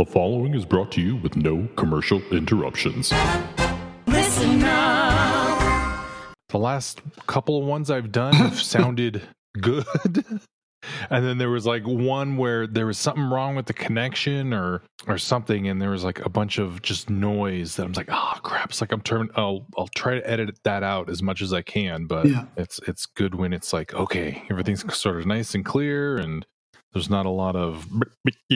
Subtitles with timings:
[0.00, 3.12] The following is brought to you with no commercial interruptions.
[4.06, 6.00] Listen up.
[6.48, 9.20] The last couple of ones I've done have sounded
[9.60, 9.84] good.
[11.10, 14.80] and then there was like one where there was something wrong with the connection or
[15.06, 18.38] or something and there was like a bunch of just noise that I'm like, "Oh,
[18.42, 21.52] crap." It's like I'm turning I'll I'll try to edit that out as much as
[21.52, 22.46] I can, but Yeah.
[22.56, 26.46] it's it's good when it's like, okay, everything's sort of nice and clear and
[26.92, 27.86] there's not a lot of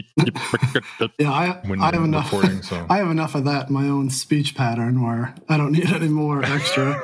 [1.19, 2.31] Yeah, I, I have enough.
[2.65, 5.91] so I have enough of that in my own speech pattern where I don't need
[5.91, 7.01] any more extra.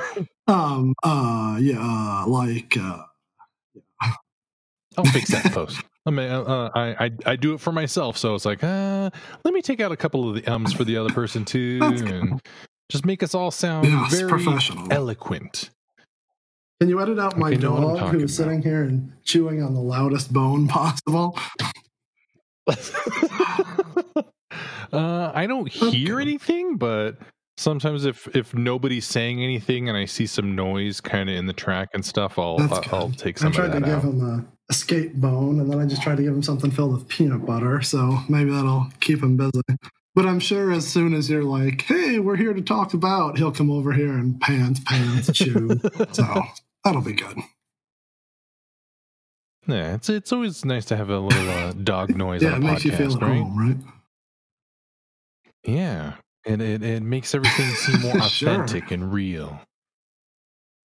[0.47, 0.95] um.
[1.03, 1.59] Uh.
[1.61, 2.25] Yeah.
[2.27, 2.77] Like.
[2.77, 3.05] Uh,
[4.99, 5.81] I'll fix that post.
[6.05, 9.11] I mean, uh, uh, I, I I do it for myself, so it's like, uh,
[9.45, 12.41] let me take out a couple of the ums for the other person too, and
[12.91, 14.93] just make us all sound yes, very professional.
[14.93, 15.71] eloquent.
[16.81, 18.45] Can you edit out my Okay, know what I'm dog talking who's about.
[18.47, 21.39] sitting here and chewing on the loudest bone possible?
[24.93, 26.23] uh, I don't hear Okay.
[26.23, 27.19] anything, but
[27.59, 31.53] sometimes if if nobody's saying anything and I see some noise kind of in the
[31.53, 32.85] track and stuff, I'll I'll.
[32.93, 33.49] I'll take some.
[33.49, 34.05] I some tried of to give out.
[34.05, 37.09] him a escape bone, and then I just tried to give him something filled with
[37.09, 37.83] peanut butter.
[37.83, 39.61] So maybe that'll keep him busy.
[40.15, 43.53] But I'm sure as soon as you're like, "Hey, we're here to talk about," he'll
[43.53, 45.79] come over here and pants, pants, chew.
[46.13, 46.25] So
[46.85, 47.39] that'll be good.
[49.67, 52.65] Yeah, it's it's always nice to have a little uh, dog noise Yeah, on it
[52.65, 53.39] a makes you feel podcast, at right?
[53.43, 53.77] home, right?
[55.65, 56.15] Yeah,
[56.47, 58.55] and it, it makes everything seem more Sure.
[58.55, 59.61] authentic and real.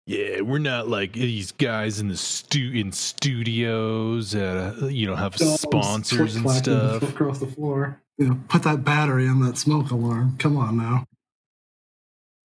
[0.06, 5.36] Yeah, we're not like these guys in the stu in studios, uh, you know, have
[5.36, 7.04] Dogs sponsors and stuff.
[7.04, 8.02] across the floor.
[8.18, 10.36] You know, put that battery in that smoke alarm.
[10.40, 11.06] Come on now.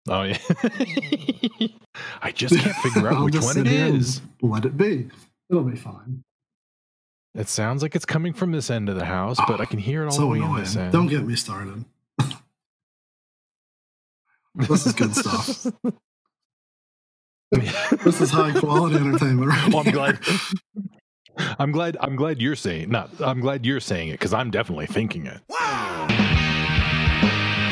[0.08, 0.38] Oh yeah,
[2.22, 4.20] I just can't figure out which one sit it here and is.
[4.40, 5.08] Let it be.
[5.50, 6.22] It'll be fine.
[7.34, 10.02] It sounds like it's coming from this end of the house, but I can hear
[10.02, 10.60] it all so the way on annoying.
[10.62, 10.92] this end.
[10.92, 11.84] Don't get me started.
[14.54, 15.66] This is good stuff.
[17.52, 19.48] This is high quality entertainment.
[19.50, 20.18] Right Well, I'm glad.
[21.61, 21.96] I'm glad.
[22.00, 22.90] I'm glad you're saying.
[22.90, 23.08] Not.
[23.20, 25.40] I'm glad you're saying it because I'm definitely thinking it.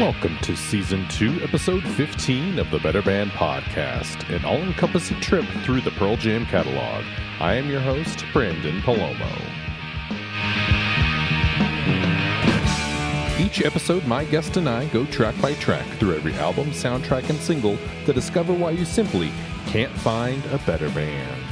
[0.01, 5.83] Welcome to season two, episode 15 of the Better Band Podcast, an all-encompassing trip through
[5.83, 7.05] the Pearl Jam catalog.
[7.39, 9.31] I am your host, Branden Palomo.
[13.39, 17.39] Each episode, my guest and I go track by track through every album, soundtrack, and
[17.39, 19.31] single to discover why you simply
[19.67, 21.44] can't find a better band.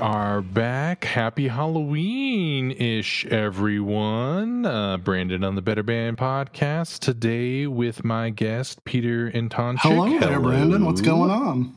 [0.00, 1.04] Are back.
[1.04, 4.64] Happy Halloween ish, everyone.
[4.64, 9.80] Uh, Branden on the Better Band podcast today with my guest, Peter Antoncic.
[9.80, 10.86] Hello there, Branden.
[10.86, 11.76] What's going on?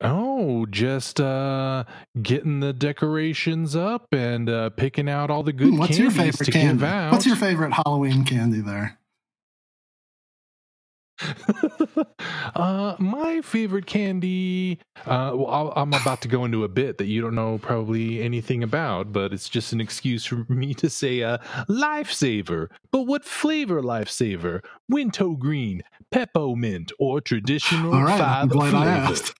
[0.00, 1.84] Oh, just uh,
[2.20, 6.50] getting the decorations up and uh, picking out all the good Hmm, What's your favorite
[6.50, 6.84] candy?
[6.84, 8.98] What's your favorite Halloween candy there?
[12.54, 14.78] uh, my favorite candy.
[15.06, 18.22] Uh, well, I'll, I'm about to go into a bit that you don't know probably
[18.22, 21.38] anything about, but it's just an excuse for me to say uh,
[21.68, 22.68] lifesaver.
[22.90, 24.60] But what flavor lifesaver?
[24.88, 29.34] Winto green, peppermint, or traditional All right, I'm glad I asked.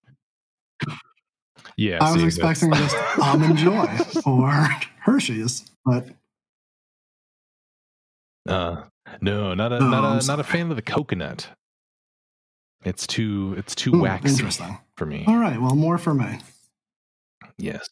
[1.77, 3.87] Yeah, I was expecting that's- just almond joy
[4.27, 4.69] or
[5.01, 6.09] Hershey's, but
[8.49, 8.83] Uh,
[9.21, 11.49] no, not a Oh, not a not a fan of the coconut.
[12.85, 14.79] It's too it's too hmm, waxy interesting.
[14.97, 15.25] for me.
[15.27, 16.39] All right, well, more for me.
[17.59, 17.89] Yes.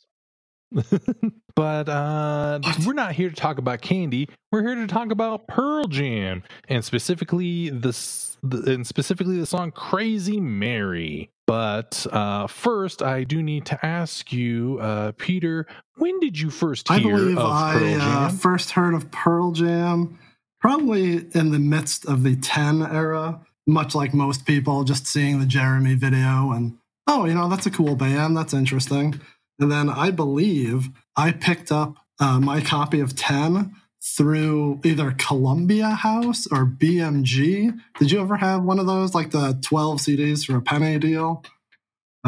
[1.56, 4.28] but uh we're not here to talk about candy.
[4.52, 9.72] We're here to talk about Pearl Jam and specifically this the, and specifically the song
[9.72, 11.30] Crazy Mary.
[11.46, 16.88] But uh first I do need to ask you uh Peter, when did you first
[16.88, 18.38] I hear believe of I Pearl uh, Jam?
[18.38, 20.18] first heard of Pearl Jam
[20.60, 25.46] probably in the midst of the 10 era, much like most people, just seeing the
[25.46, 28.36] Jeremy video and, oh, you know, that's a cool band.
[28.36, 29.20] That's interesting.
[29.58, 35.90] And then I believe I picked up uh, my copy of 10 through either Columbia
[35.90, 37.78] House or BMG.
[37.98, 41.44] Did you ever have one of those, like the 12 CDs for a penny deal?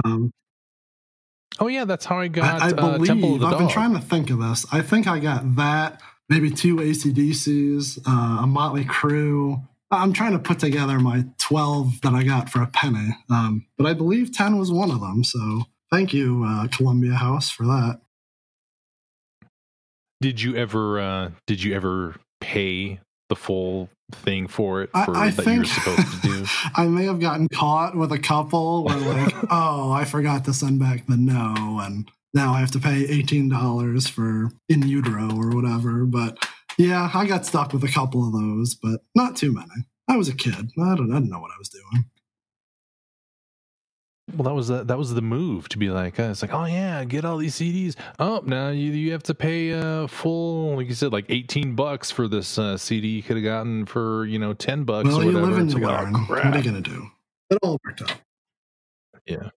[0.05, 0.31] Um,
[1.59, 3.61] oh yeah, that's how I got I, I uh, believe Temple of the I've Dog.
[3.61, 4.67] been trying to think of this.
[4.73, 9.67] I think I got that, maybe two ACDCs, uh, a Motley Crue.
[9.99, 13.87] I'm trying to put together my 12 that I got for a penny, um, but
[13.87, 15.23] I believe 10 was one of them.
[15.25, 18.01] So thank you, uh, Columbia House, for that.
[20.21, 25.17] Did you ever uh did you ever pay the full thing for it I- for
[25.17, 26.45] I that think- you're supposed to do.
[26.77, 30.79] I may have gotten caught with a couple where like, oh, I forgot to send
[30.81, 35.51] back the no, and now I have to pay eighteen dollars for in utero or
[35.51, 36.05] whatever.
[36.05, 36.39] But
[36.79, 39.69] yeah, I got stuck with a couple of those, but not too many.
[40.09, 40.55] I was a kid.
[40.55, 42.05] I don't, I didn't know what I was doing.
[44.37, 46.65] Well, that was the, that was the move to be like, uh, it's like, oh
[46.65, 47.97] yeah, get all these CDs.
[48.19, 52.11] Oh, now you you have to pay uh, full, like you said, like eighteen bucks
[52.11, 53.09] for this uh, CD.
[53.09, 55.47] You could have gotten for you know ten bucks well, or you whatever.
[55.47, 57.09] live and It's you like, oh, what are you gonna do?
[57.51, 58.15] It all worked out.
[59.27, 59.51] Yeah,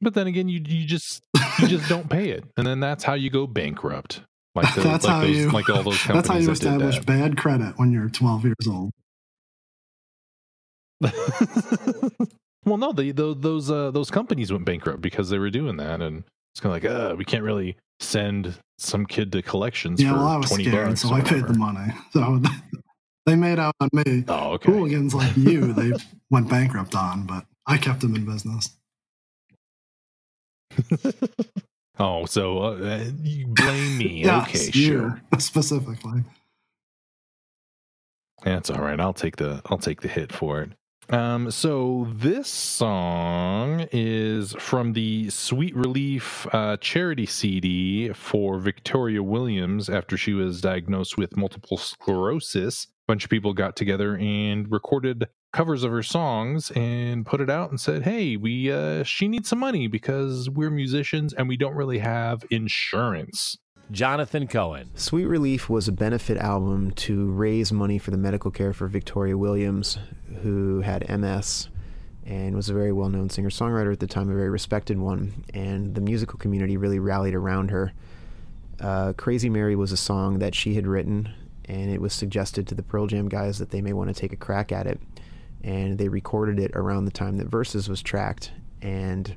[0.00, 1.22] but then again, you you just
[1.60, 4.22] you just don't pay it, and then that's how you go bankrupt.
[4.54, 6.52] Like the, That's like how those, you- like all those companies That's how you that
[6.52, 8.90] establish bad credit when you're 12 years old.
[12.64, 16.00] well, no, they, those those uh, those companies went bankrupt because they were doing that,
[16.02, 20.10] and it's kind of like, uh, we can't really send some kid to collections Yeah,
[20.10, 21.02] for well, I was scared, bucks.
[21.02, 21.92] so I paid the money.
[22.12, 22.40] So
[23.26, 24.24] they made out on me.
[24.26, 24.72] Oh, okay.
[24.72, 25.92] Hooligans like you, they
[26.30, 28.70] went bankrupt on, but I kept them in business.
[31.98, 34.08] Oh, so uh, you blame me?
[34.24, 35.22] Yes, okay, sure.
[35.38, 36.22] specifically.
[38.44, 39.00] That's all right.
[39.00, 40.72] I'll take the I'll take the hit for it.
[41.10, 49.88] Um, so this song is from the Sweet Relief uh, charity CD for Victoria Williams
[49.88, 52.88] after she was diagnosed with multiple sclerosis.
[53.08, 57.48] A bunch of people got together and recorded covers of her songs and put it
[57.48, 61.56] out and said, "Hey, we uh, she needs some money because we're musicians and we
[61.56, 63.56] don't really have insurance."
[63.90, 64.90] Jonathan Cohen.
[64.94, 69.38] Sweet Relief was a benefit album to raise money for the medical care for Victoria
[69.38, 69.98] Williams,
[70.42, 71.70] who had MS
[72.26, 75.46] and was a very well known singer songwriter at the time, a very respected one.
[75.54, 77.94] And the musical community really rallied around her.
[78.78, 81.32] Uh, Crazy Mary was a song that she had written,
[81.68, 84.32] and it was suggested to the Pearl Jam guys that they may want to take
[84.32, 84.98] a crack at it.
[85.62, 88.52] And they recorded it around the time that Versus was tracked.
[88.80, 89.36] And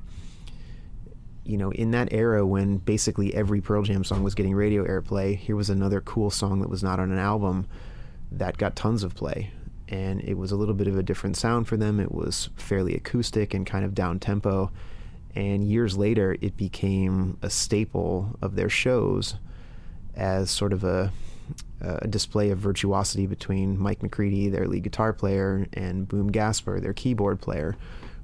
[1.44, 5.36] you know, in that era when basically every Pearl Jam song was getting radio airplay,
[5.36, 7.68] here was another cool song that was not on an album
[8.32, 9.52] that got tons of play.
[9.90, 12.00] And it was a little bit of a different sound for them.
[12.00, 14.72] It was fairly acoustic and kind of down tempo.
[15.36, 19.36] And years later, it became a staple of their shows
[20.16, 21.12] as sort of a,
[21.82, 26.94] a display of virtuosity between Mike McCready, their lead guitar player, and Boom Gaspar, their
[26.94, 27.76] keyboard player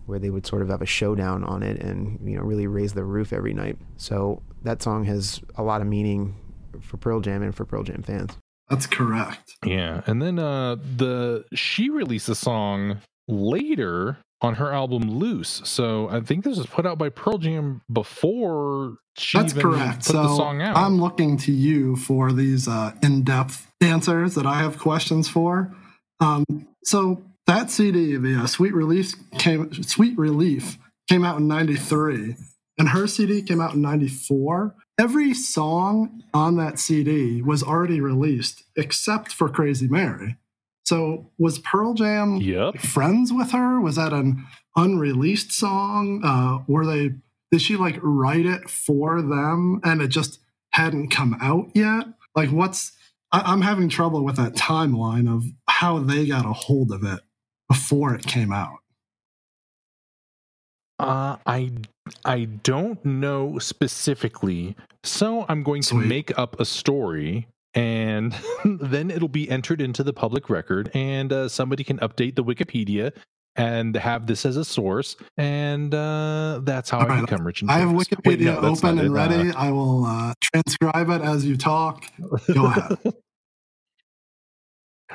[0.08, 2.94] where they would sort of have a showdown on it and you know really raise
[2.94, 3.78] the roof every night.
[3.98, 6.36] So that song has a lot of meaning
[6.82, 8.38] for Pearl Jam and for Pearl Jam fans.
[8.70, 9.54] That's correct.
[9.66, 15.62] Yeah, and then uh the she released a song later on her album Loose.
[15.66, 20.06] So I think this was put out by Pearl Jam before she That's even correct.
[20.06, 20.78] put so the song out.
[20.78, 25.76] I'm looking to you for these uh, in-depth answers that I have questions for.
[26.20, 26.46] Um,
[26.84, 29.72] so that CD, the uh, Sweet Relief came.
[29.84, 30.78] Sweet Relief
[31.10, 32.36] came out in '93,
[32.78, 34.76] and her CD came out in '94.
[35.00, 40.38] Every song on that CD was already released except for Crazy Mary.
[40.88, 42.78] So was Pearl Jam Yep.
[42.78, 43.82] friends with her?
[43.82, 44.46] Was that an
[44.78, 46.22] unreleased song?
[46.24, 47.16] Uh, were they?
[47.52, 50.40] Did she like write it for them and it just
[50.72, 52.06] hadn't come out yet?
[52.38, 52.94] Like, what's?
[53.34, 57.20] I, I'm having trouble with that timeline of how they got a hold of it
[57.68, 58.78] before it came out.
[61.00, 61.72] Uh I
[62.24, 64.78] I don't know specifically.
[65.04, 70.14] So I'm going to make up a story and then it'll be entered into the
[70.14, 73.12] public record and uh, somebody can update the Wikipedia
[73.56, 77.62] and have this as a source and uh, that's how All I right, become rich
[77.62, 77.84] and famous.
[77.84, 77.98] I have.
[77.98, 79.12] Wikipedia Wait, no, open and it.
[79.12, 79.52] Ready.
[79.52, 82.06] I will uh, transcribe it as you talk.
[82.54, 82.98] Go ahead.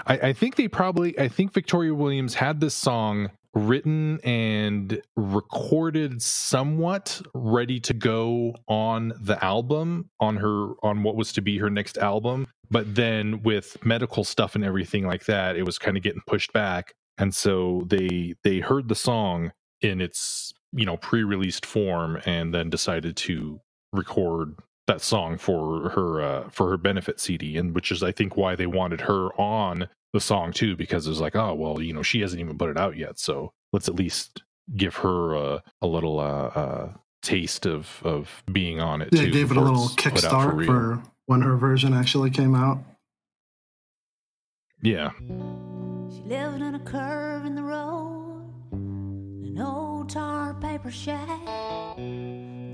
[0.07, 6.23] I, I think they probably I think Victoria Williams had this song written and recorded
[6.23, 11.71] somewhat ready to go on the album on her on what was to be her
[11.71, 12.47] next album.
[12.71, 16.53] But then with medical stuff and everything like that it was kind of getting pushed
[16.53, 16.95] back.
[17.19, 22.71] And so they they heard the song in its you know pre-released form and then
[22.71, 23.61] decided to
[23.93, 24.55] record
[24.87, 28.57] that song for her uh, for her benefit CD, and which is I think why
[28.57, 32.02] they wanted her on the song too, because it was like, oh well, you know,
[32.02, 34.42] she hasn't even put it out yet, so let's at least
[34.76, 36.92] give her uh, a little uh, uh,
[37.23, 39.09] taste of of being on it.
[39.12, 40.66] Yeah, too, gave it a little it's put out kickstart real.
[40.66, 42.78] for when her version actually came out.
[44.83, 45.11] yeah.
[46.11, 51.40] She lived in a curve in the road, an old tar paper shack.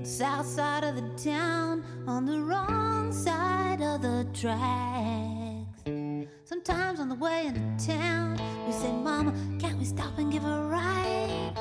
[0.03, 5.58] South side of the town, on the wrong side of the tracks.
[6.49, 8.31] Sometimes on the way into town,
[8.65, 11.53] we say, Mama, can't we stop and give her a ride?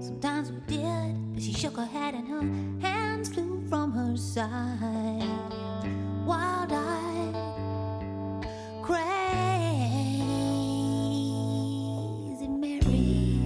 [0.00, 2.40] Sometimes we did, but she shook her head and her
[2.84, 5.22] hands flew from her side.
[6.26, 7.36] Wild eyed,
[8.82, 8.98] crazy
[12.48, 13.38] Mary.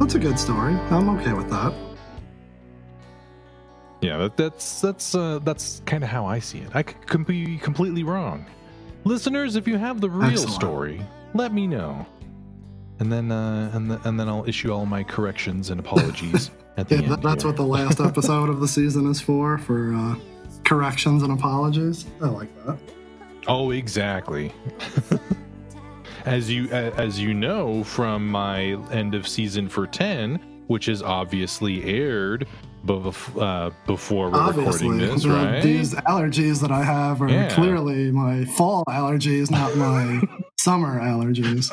[0.00, 0.74] That's a good story.
[0.90, 1.93] I'm okay with that.
[4.04, 6.68] Yeah, that, that's that's uh, that's kind of how I see it.
[6.74, 8.44] I could be completely wrong.
[9.04, 10.52] Listeners, if you have the real Excellent.
[10.52, 12.04] story, let me know,
[12.98, 16.88] and then uh, and the, and then I'll issue all my corrections and apologies at
[16.88, 17.12] the Yeah, end.
[17.12, 17.50] that, that's here.
[17.52, 20.16] what the last episode of the season is for, for uh,
[20.64, 22.04] corrections and apologies.
[22.20, 22.78] I like that.
[23.46, 24.52] Oh, exactly.
[26.26, 31.82] as you as you know from my end of season for ten, which is obviously
[31.84, 32.46] aired
[32.86, 35.62] bef- uh, before we're Obviously, recording this, right?
[35.62, 37.48] these allergies that I have are Yeah.
[37.50, 40.22] clearly my fall allergies, not my
[40.60, 41.70] summer allergies.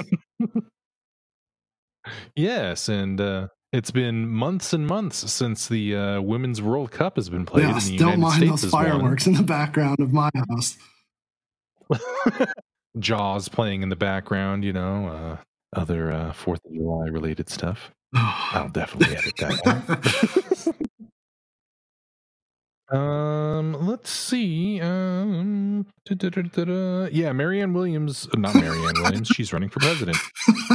[2.35, 7.29] Yes, and uh, it's been months and months since the uh, Women's World Cup has
[7.29, 7.67] been played.
[7.67, 10.77] yes, and the don't United mind States those fireworks in the background of my house.
[12.99, 15.37] Jaws playing in the background, you know, uh,
[15.79, 17.91] other uh, Fourth of July related stuff.
[18.15, 20.75] I'll definitely edit that one.
[22.91, 24.81] um, let's see.
[24.81, 27.09] Um, da-da-da-da-da.
[27.11, 29.27] yeah, Marianne Williams, uh, not Marianne Williams.
[29.29, 30.17] she's running for president.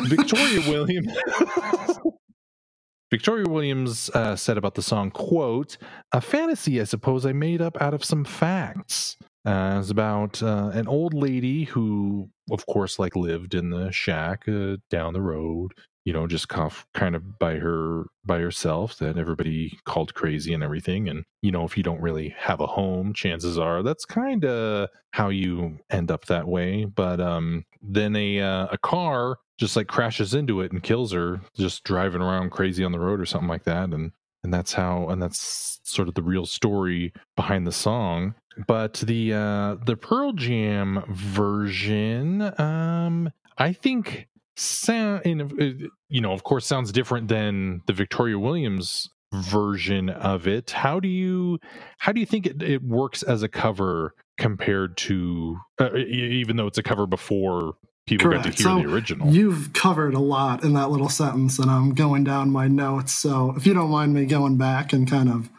[0.05, 1.17] Victoria Williams.
[3.11, 5.77] Victoria Williams uh, said about the song, "quote
[6.13, 10.71] A fantasy, I suppose, I made up out of some facts." Uh, it's about uh,
[10.75, 15.73] an old lady who, of course, like lived in the shack uh, down the road.
[16.07, 18.97] You know, just kind of by her by herself.
[18.99, 21.09] That everybody called crazy and everything.
[21.09, 24.89] And you know, if you don't really have a home, chances are that's kind of
[25.11, 26.87] how you end up that way.
[26.87, 31.41] But um, then a uh, a car just like crashes into it and kills her,
[31.57, 33.91] just driving around crazy on the road or something like that.
[33.91, 34.13] And
[34.47, 38.35] and that's how and that's sort of the real story behind the song
[38.69, 46.33] but the uh the pearl jam version um i think sound in uh, you know
[46.33, 51.59] of course sounds different than the victoria williams version of it how do you
[51.99, 56.67] how do you think it, it works as a cover compared to uh, even though
[56.67, 57.75] it's a cover before
[58.07, 61.59] people got to hear So the original You've covered a lot in that little sentence,
[61.59, 63.13] and I'm going down my notes.
[63.13, 65.51] So if you don't mind me going back and kind of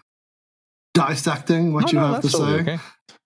[0.93, 2.79] dissecting what No, you no, have to say, okay.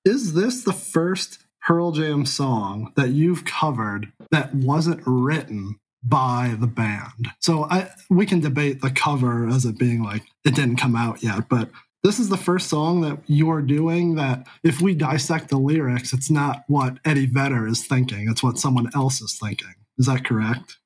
[0.03, 6.67] is this the first Pearl Jam song that you've covered that wasn't written by the
[6.67, 7.27] band?
[7.39, 11.23] So I we can debate the cover as it being like it didn't come out
[11.23, 11.69] yet, but
[12.03, 16.31] this is the first song that you're doing that if we dissect the lyrics, it's
[16.31, 19.75] not what Eddie Vedder is thinking, it's what someone else is thinking.
[19.99, 20.77] Is that correct?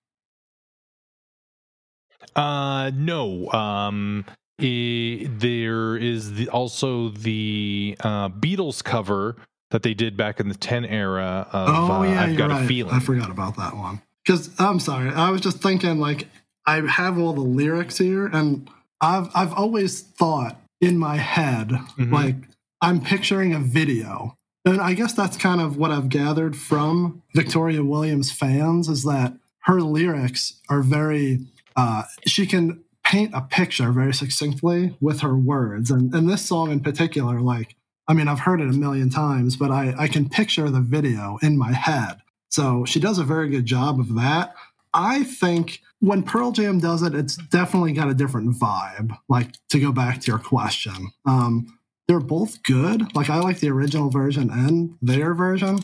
[2.35, 3.49] Uh, no.
[3.51, 4.25] Um,
[4.59, 9.37] i- there is the, also the uh, Beatles cover
[9.71, 12.49] that they did back in the 10 era of oh uh, yeah, I've you're Got
[12.51, 12.63] right.
[12.63, 12.93] a Feeling.
[12.93, 14.01] I forgot about that one.
[14.25, 16.27] Because I'm sorry, I was just thinking like
[16.65, 18.69] I have all the lyrics here, and
[19.01, 22.11] I've I've always thought in my head Mhm.
[22.11, 22.35] like
[22.81, 27.83] I'm picturing a video, and I guess that's kind of what I've gathered from Victoria
[27.83, 31.45] Williams fans is that her lyrics are very
[31.75, 36.71] uh, she can paint a picture very succinctly with her words, and and this song
[36.71, 37.75] in particular, like
[38.07, 41.37] I mean, I've heard it a million times, but I, I can picture the video
[41.41, 42.17] in my head.
[42.49, 44.55] So she does a very good job of that.
[44.93, 49.17] I think when Pearl Jam does it, it's definitely got a different vibe.
[49.27, 53.13] Like to go back to your question, um, they're both good.
[53.15, 55.79] Like I like the original version and their version,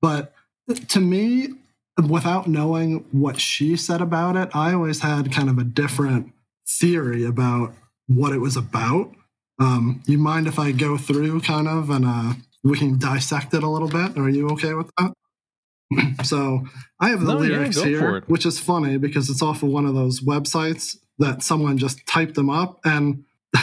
[0.00, 0.32] but
[0.88, 1.48] to me,
[2.08, 6.32] without knowing what she said about it, I always had kind of a different
[6.68, 7.74] theory about
[8.06, 9.14] what it was about.
[9.58, 13.62] Um, you mind if I go through kind of and uh, we can dissect it
[13.62, 14.18] a little bit?
[14.18, 15.12] Are you okay with that?
[16.24, 16.66] so
[17.00, 19.86] I have the No, lyrics for here, which is funny because it's off of one
[19.86, 23.24] of those websites that someone just typed them up and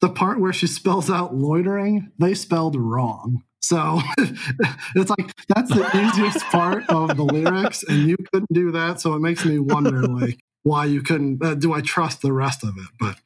[0.00, 3.42] the part where she spells out loitering, they spelled wrong.
[3.60, 4.00] So
[4.94, 9.00] it's like that's the easiest part of the lyrics, and you couldn't do that.
[9.00, 11.44] So it makes me wonder, like, why you couldn't.
[11.44, 12.88] Uh, do I trust the rest of it?
[13.00, 13.16] But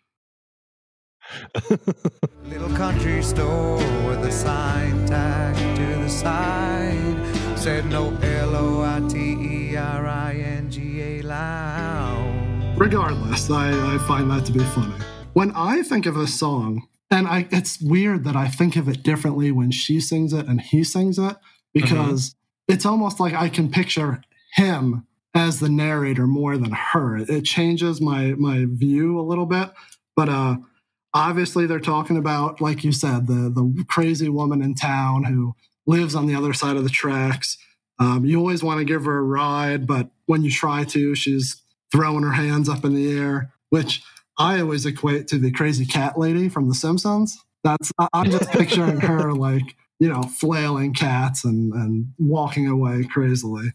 [2.45, 9.01] Little country store with a sign tagged to the side said no L O I
[9.09, 12.75] T E R I N G A loud.
[12.79, 14.95] regardless, I, I find that to be funny.
[15.35, 19.03] When I think of a song, and I it's weird that I think of it
[19.03, 21.37] differently when she sings it and he sings it
[21.75, 22.35] because
[22.69, 24.23] it's almost like I can picture
[24.55, 27.19] him as the narrator more than her.
[27.19, 29.71] It changes my my view a little bit,
[30.17, 30.57] but uh
[31.15, 35.55] obviously they're talking about like you said the the crazy woman in town who
[35.87, 37.59] lives on the other side of the tracks.
[37.99, 41.63] Um, you always want to give her a ride, but when you try to, she's
[41.93, 44.03] throwing her hands up in the air, which
[44.39, 47.39] I always equate to the crazy cat lady from The Simpsons.
[47.63, 53.73] That's I'm just picturing her like you know flailing cats and and walking away crazily.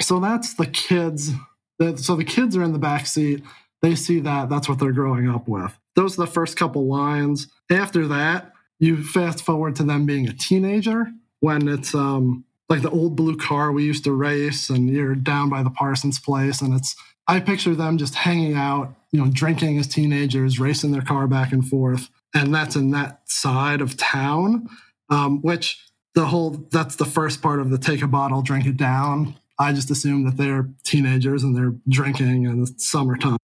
[0.00, 1.32] So that's the kids.
[1.78, 3.42] That so the kids are in the back seat.
[3.82, 4.48] They see that.
[4.48, 5.78] That's what they're growing up with.
[5.98, 7.48] Those are the first couple lines.
[7.72, 11.08] After that, you fast forward to them being a teenager
[11.40, 15.48] when it's um like the old blue car we used to race and you're down
[15.48, 16.94] by the Parsons place and it's
[17.26, 21.50] I picture them just hanging out, you know, drinking as teenagers, racing their car back
[21.50, 22.08] and forth.
[22.32, 24.68] And that's in that side of town,
[25.10, 28.76] um, which the whole that's the first part of the take a bottle, drink it
[28.76, 29.34] down.
[29.58, 33.38] I just assume that they're teenagers and they're drinking in the summertime.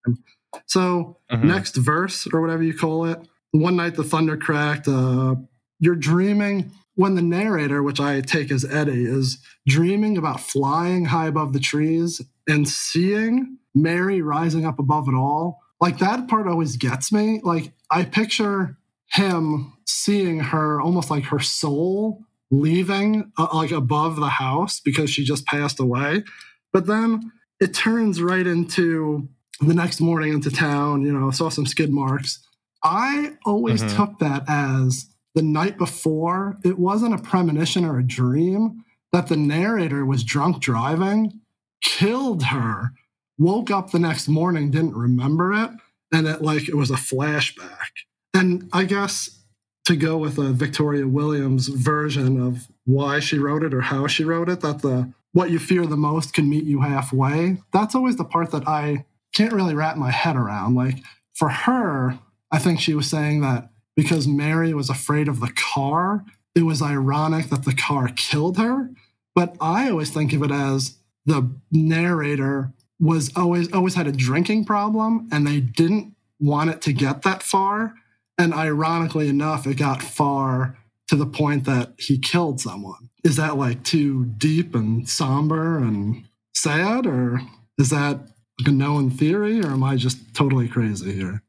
[0.65, 1.43] So, Mhm.
[1.43, 3.19] next verse or whatever you call it,
[3.51, 4.87] one night the thunder cracked.
[4.87, 5.35] Uh,
[5.79, 11.27] you're dreaming when the narrator, which I take as Eddie, is dreaming about flying high
[11.27, 15.59] above the trees and seeing Mary rising up above it all.
[15.81, 17.41] Like that part always gets me.
[17.43, 18.77] Like I picture
[19.11, 25.23] him seeing her almost like her soul leaving uh, like above the house because she
[25.25, 26.23] just passed away.
[26.71, 29.27] But then it turns right into
[29.59, 32.39] the next morning into town, you know, saw some skid marks.
[32.83, 33.95] I always Mhm.
[33.95, 39.37] took that as the night before, it wasn't a premonition or a dream that the
[39.37, 41.39] narrator was drunk driving,
[41.81, 42.91] killed her,
[43.37, 45.71] woke up the next morning, didn't remember it,
[46.11, 47.91] and it like it was a flashback.
[48.33, 49.41] And I guess
[49.85, 54.23] to go with a Victoria Williams version of why she wrote it or how she
[54.23, 57.61] wrote it, that the what you fear the most can meet you halfway.
[57.73, 59.05] That's always the part that I
[59.35, 60.75] can't really wrap my head around.
[60.75, 60.97] Like
[61.33, 62.17] for her,
[62.51, 66.81] I think she was saying that because Mary was afraid of the car, it was
[66.81, 68.89] ironic that the car killed her.
[69.35, 74.63] But I always think of it as the narrator was always always had a drinking
[74.63, 77.95] problem and they didn't want it to get that far.
[78.37, 83.09] And ironically enough, it got far to the point that he killed someone.
[83.23, 87.41] Is that like too deep and somber and sad, or
[87.77, 88.19] is that
[88.65, 91.41] a known theory, or am I just totally crazy here?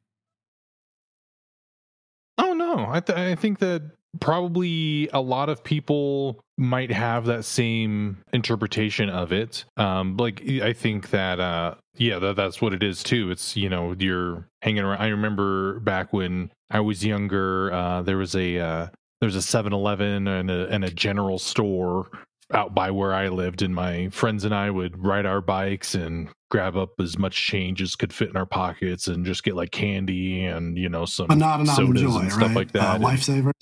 [2.39, 3.83] Oh no, I th- I think that
[4.21, 9.65] probably a lot of people might have that same interpretation of it.
[9.77, 13.31] Um, like I think that uh, yeah, that, that's what it is too.
[13.31, 15.01] It's you know you're hanging around.
[15.01, 18.89] I remember back when I was younger, uh, there was a uh,
[19.21, 22.09] there was a 7-Eleven and a and a general store
[22.53, 26.29] out by where I lived, and my friends and I would ride our bikes and
[26.51, 29.73] grab up as much change as could fit in our pockets and just get like
[29.73, 32.57] candy and you know some But not an sodas enjoy, and stuff right?
[32.57, 33.01] like Uh, that.
[33.01, 33.53] lifesavers?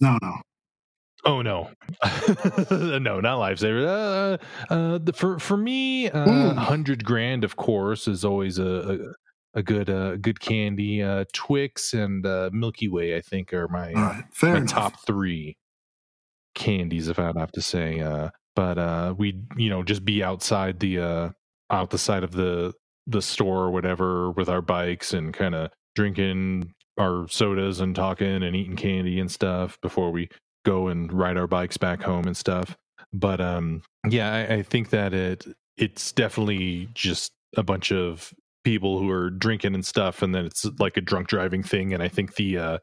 [0.00, 0.32] No, no.
[1.24, 1.70] Oh no,
[2.70, 3.86] no, not lifesaver.
[3.86, 6.56] Uh, uh, the, for for me, uh, Mm.
[6.58, 8.64] hundred grand, of course, is always a
[9.54, 11.00] a, a good uh, good candy.
[11.02, 15.56] Uh, Twix and uh, Milky Way, I think, are my right, my top three
[16.54, 18.00] candies, if I'd have to say.
[18.00, 21.30] Uh, but uh, we, you know, just be outside the uh,
[21.70, 22.72] out the side of the
[23.06, 28.42] the store or whatever with our bikes and kind of drinking our sodas and talking
[28.42, 30.28] and eating candy and stuff before we
[30.64, 32.76] go and ride our bikes back home and stuff.
[33.12, 38.32] But um, yeah, I, I think that it it's definitely just a bunch of
[38.64, 41.92] people who are drinking and stuff, and then it's like a drunk driving thing.
[41.92, 42.78] And I think the uh,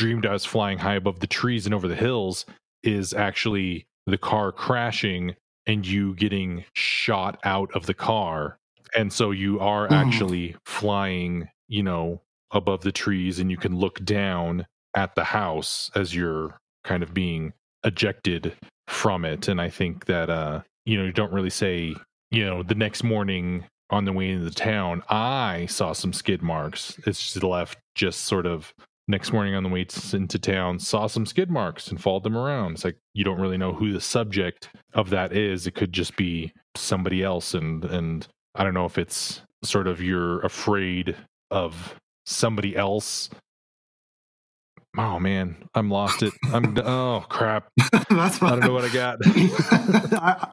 [0.00, 2.44] I was flying high above the trees and over the hills
[2.82, 5.36] is actually the car crashing
[5.66, 8.58] and you getting shot out of the car.
[8.94, 9.92] And so you are Mhm.
[9.92, 15.90] actually flying, you know, above the trees and you can look down at the house
[15.94, 17.52] as you're kind of being
[17.84, 19.48] ejected from it.
[19.48, 21.94] And I think that, uh, you know, you don't really say,
[22.30, 26.42] you know, the next morning on the way into the town, I saw some skid
[26.42, 26.98] marks.
[27.06, 28.72] It's just left just sort of
[29.08, 32.72] next morning on the way into town saw some skid marks and followed them around.
[32.72, 35.66] It's like you don't really know who the subject of that is.
[35.66, 40.00] It could just be somebody else and and i don't know if it's sort of
[40.02, 41.16] you're afraid
[41.50, 41.94] of
[42.26, 43.30] somebody else.
[44.98, 46.32] Oh man i'm lost it.
[46.52, 47.68] I'm oh crap.
[48.10, 49.18] That's i don't know what i got.
[50.12, 50.48] I,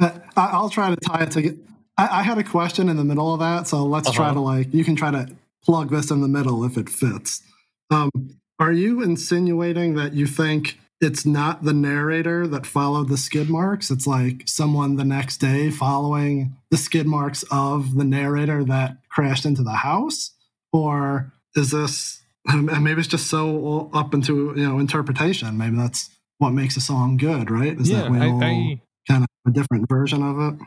[0.00, 1.56] I, I'll try to tie it together.
[1.96, 4.34] I, I had a question in the middle of that, so let's try Uh-huh.
[4.34, 5.28] to like you can try to
[5.66, 7.42] plug this in the middle if it fits.
[7.90, 8.10] Um,
[8.58, 13.90] are you insinuating that you think it's not the narrator that followed the skid marks?
[13.90, 19.44] It's like someone the next day following the skid marks of the narrator that crashed
[19.44, 20.30] into the house?
[20.72, 25.58] Or is this, and maybe it's just so up into, you know, interpretation.
[25.58, 27.78] Maybe that's what makes a song good, right?
[27.78, 30.66] Is yeah, that we all I kind of a different version of it?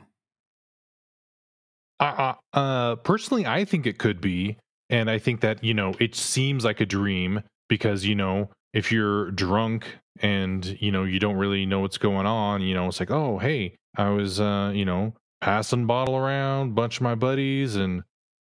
[1.99, 4.57] Uh, uh, personally, I think it could be,
[4.89, 8.91] and I think that you know it seems like a dream because you know if
[8.91, 12.99] you're drunk and you know you don't really know what's going on, you know it's
[12.99, 17.75] like oh hey I was uh you know passing bottle around, bunch of my buddies,
[17.75, 18.03] and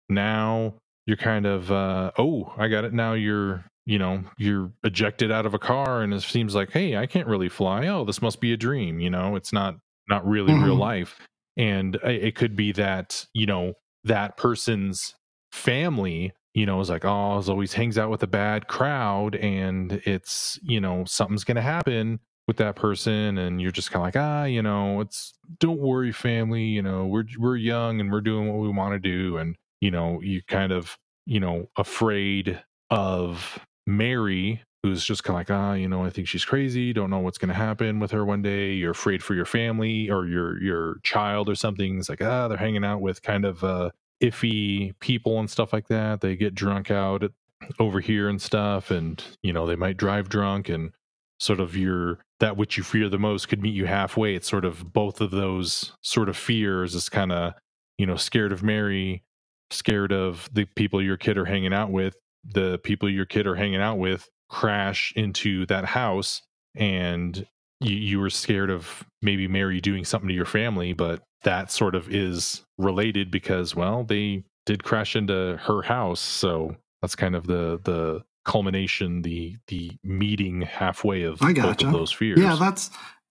[0.09, 0.75] now
[1.07, 2.93] you're kind of uh oh I got it.
[2.93, 6.97] Now you're you know you're ejected out of a car and it seems like hey
[6.97, 7.87] I can't really fly.
[7.89, 9.37] Oh this must be a dream you know?
[9.37, 9.77] It's not
[10.09, 10.79] not really real Mhm.
[10.79, 11.19] life.
[11.57, 15.15] And it could be that you know that person's
[15.55, 20.59] family you know is like oh always hangs out with a bad crowd and it's
[20.63, 23.39] you know something's gonna happen with that person.
[23.39, 27.07] And you're just kind of like ah you know it's don't worry family you know
[27.07, 29.39] we're we're young and we're doing what we want to do.
[29.39, 35.41] And you know you kind of you know afraid of mary who's just kind of
[35.41, 38.11] like ah you know i think she's crazy don't know what's going to happen with
[38.11, 38.73] her one day.
[38.73, 41.99] You're afraid for your family or your your child or something.
[41.99, 43.91] It's like ah they're hanging out with kind of uh
[44.23, 47.33] iffy people and stuff like that they get drunk out at,
[47.79, 50.93] over here and stuff and you know they might drive drunk and
[51.41, 54.35] sort of your that which you fear the most could meet you halfway.
[54.35, 57.55] It's sort of both of those sort of fears is kind of
[57.99, 59.23] you know scared of mary
[59.71, 63.55] scared of the people your kid are hanging out with the people your kid are
[63.55, 66.43] hanging out with crash into that house
[66.77, 67.47] and
[67.81, 71.95] you, you were scared of maybe mary doing something to your family but that sort
[71.95, 77.47] of is related because well they did crash into her house so that's kind of
[77.47, 82.91] the the culmination the the meeting halfway of I both of those fears Yeah, that's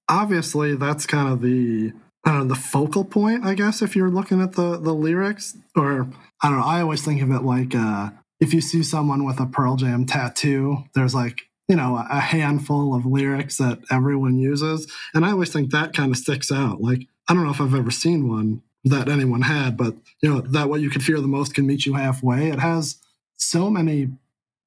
[0.10, 1.94] obviously that's kind of the
[2.26, 5.58] I the focal point, I guess, if you're looking at the the lyrics.
[5.76, 6.08] Or
[6.42, 9.40] I don't know, I always think of it like uh if you see someone with
[9.40, 14.92] a Pearl Jam tattoo, there's like, you know, a handful of lyrics that everyone uses.
[15.14, 16.82] And I always think that kind of sticks out.
[16.82, 20.42] Like, I don't know if I've ever seen one that anyone had, but you know,
[20.42, 22.50] that what you could fear the most can meet you halfway.
[22.50, 22.98] It has
[23.38, 24.10] so many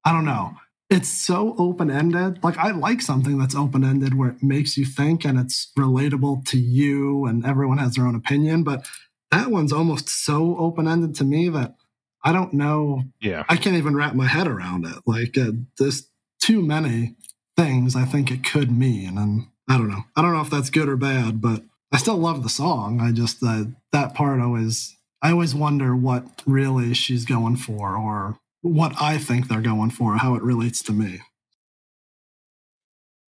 [0.05, 0.55] I don't know
[0.89, 2.43] it's so open ended.
[2.43, 6.45] Like I like something that's open ended where it makes you think and it's relatable
[6.47, 8.63] to you and everyone has their own opinion.
[8.63, 8.87] But
[9.31, 11.75] that one's almost so open ended to me that
[12.23, 13.03] I don't know.
[13.21, 14.97] yeah I can't even wrap my head around it.
[15.05, 17.15] Like uh, there's too many
[17.57, 20.03] things I think it could mean, and I don't know.
[20.15, 22.99] I don't know if that's good or bad, but I still love the song.
[22.99, 24.95] I just uh, that part always.
[25.21, 30.17] I always wonder what really she's going for, or what I think they're going for,
[30.17, 31.21] how it relates to me.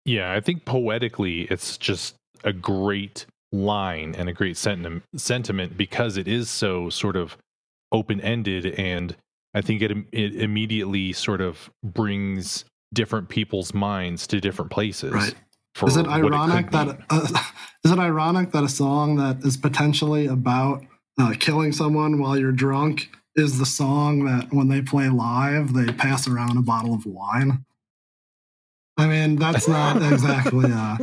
[0.05, 6.17] Yeah, I think poetically, it's just a great line and a great sentiment sentiment because
[6.17, 7.37] it is so sort of
[7.93, 9.17] open ended, and
[9.55, 15.13] I think it it immediately sort of brings different people's minds to different places.
[15.13, 15.35] Right.
[15.87, 17.43] Is it ironic could that uh,
[17.85, 20.85] is it ironic that a song that is potentially about
[21.19, 25.93] uh, killing someone while you're drunk is the song that when they play live they
[25.93, 27.65] pass around a bottle of wine?
[28.97, 30.99] I mean, that's not exactly uh,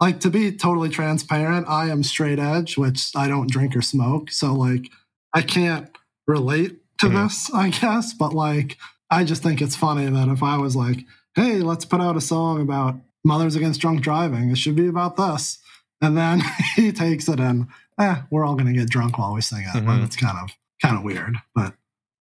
[0.00, 1.68] like to be totally transparent.
[1.68, 4.90] I am straight edge, which I don't drink or smoke, so like
[5.32, 5.88] I can't
[6.26, 7.24] relate to Mhm.
[7.28, 8.12] this, I guess.
[8.12, 8.78] But like,
[9.10, 11.04] I just think it's funny that if I was like,
[11.36, 15.16] "Hey, let's put out a song about mothers against drunk driving," it should be about
[15.16, 15.58] this,
[16.00, 16.40] and then
[16.76, 17.66] he takes it and,
[17.98, 19.82] eh, we're all gonna get drunk while we sing it.
[19.84, 20.04] Mhm.
[20.04, 20.50] It's kind of
[20.82, 21.74] kind of weird, but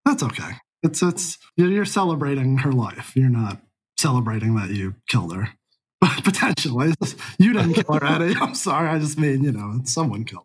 [0.03, 0.51] that's okay.
[0.83, 3.13] It's it's you're you're celebrating her life.
[3.15, 3.61] You're not
[3.97, 5.49] celebrating that you killed her.
[6.01, 6.93] But potentially,
[7.39, 8.35] you didn't kill her, Eddie.
[8.41, 8.89] I'm sorry.
[8.89, 10.43] I just mean, you know, someone killed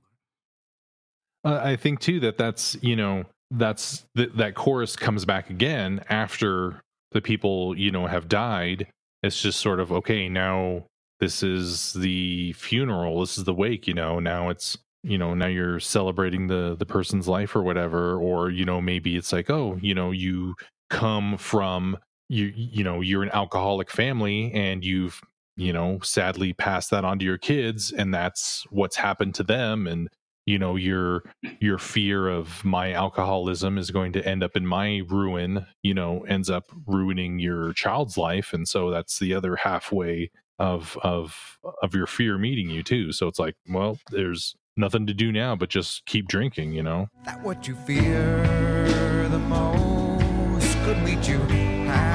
[1.45, 1.51] her.
[1.51, 6.03] Uh, I think too that that's you know that's th- that chorus comes back again
[6.09, 6.81] after
[7.13, 8.87] the people you know have died.
[9.23, 10.87] It's just sort of okay now.
[11.19, 13.21] This is the funeral.
[13.21, 13.87] This is the wake.
[13.87, 18.17] You know now it's you know now you're celebrating the the person's life or whatever.
[18.19, 20.55] Or you know maybe it's like oh you know you
[20.89, 25.21] come from you you know you're an alcoholic family and you've
[25.57, 29.87] you know sadly passed that on to your kids and that's what's happened to them
[29.87, 30.09] and
[30.51, 31.23] you know your
[31.61, 36.25] your fear of my alcoholism is going to end up in my ruin you know
[36.29, 38.53] ends up ruining your child's life.
[38.53, 43.13] And so that's the other halfway of of of your fear meeting you too.
[43.13, 47.07] So it's like well there's nothing to do now but just keep drinking you know?
[47.25, 50.77] That what you fear the most?
[50.85, 52.10] Could meet you halfway.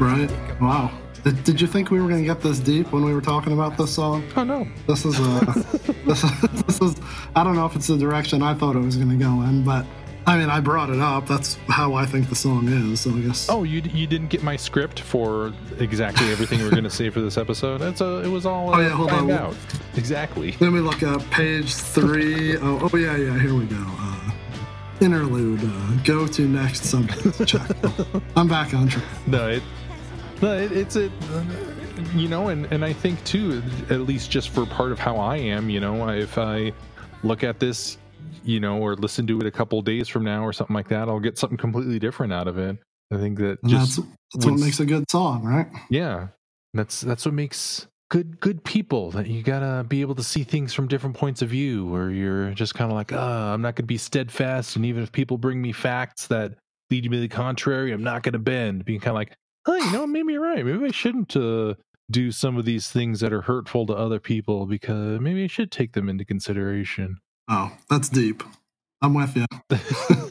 [0.00, 0.30] Right?
[0.60, 0.90] Wow.
[1.24, 3.52] Did, did you think we were going to get this deep when we were talking
[3.52, 4.24] about this song?
[4.36, 4.66] Oh no.
[4.86, 5.22] This is a.
[6.06, 7.00] this, is, this is.
[7.36, 9.62] I don't know if it's the direction I thought it was going to go in,
[9.62, 9.84] but
[10.26, 11.26] I mean, I brought it up.
[11.26, 13.00] That's how I think the song is.
[13.00, 13.48] So I guess.
[13.50, 17.20] Oh, you you didn't get my script for exactly everything we're going to say for
[17.20, 17.78] this episode.
[17.78, 18.22] That's a.
[18.22, 18.74] It was all.
[18.74, 19.30] Oh, yeah, hold on.
[19.30, 19.56] out.
[19.96, 20.56] Exactly.
[20.60, 22.56] Let me look up page three.
[22.56, 23.38] Oh, oh yeah, yeah.
[23.38, 23.76] Here we go.
[23.78, 24.30] Uh,
[25.00, 25.60] interlude.
[25.62, 27.46] Uh, go to next subject.
[27.46, 27.70] Check.
[28.36, 29.04] I'm back on track.
[29.26, 29.62] No, it.
[30.42, 31.10] No, it, it's a.
[32.14, 35.36] You know, and and I think too, at least just for part of how I
[35.36, 36.72] am, you know, if I
[37.22, 37.98] look at this,
[38.42, 41.08] you know, or listen to it a couple days from now or something like that,
[41.08, 42.78] I'll get something completely different out of it.
[43.12, 45.66] I think that just that's that's what makes a good song, right?
[45.90, 46.28] yeah
[46.74, 50.72] that's that's what makes good good people that you gotta be able to see things
[50.72, 53.16] from different points of view or you're just kind of like uh
[53.52, 56.54] i'm not gonna be steadfast and even if people bring me facts that
[56.90, 59.32] lead me to the contrary i'm not gonna bend being kind of like
[59.66, 61.74] oh you know maybe you're right maybe i shouldn't uh
[62.10, 65.70] do some of these things that are hurtful to other people because maybe i should
[65.70, 67.18] take them into consideration
[67.52, 68.44] Oh, that's deep.
[69.02, 69.44] I'm with you.